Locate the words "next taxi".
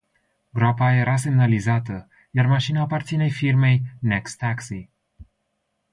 3.99-4.89